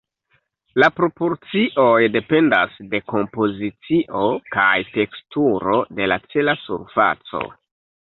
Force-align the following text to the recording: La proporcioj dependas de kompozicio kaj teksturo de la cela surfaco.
La 0.83 0.87
proporcioj 0.99 1.91
dependas 2.15 2.81
de 2.95 3.03
kompozicio 3.13 4.25
kaj 4.59 4.73
teksturo 4.99 5.81
de 6.01 6.13
la 6.15 6.23
cela 6.29 6.61
surfaco. 6.67 7.49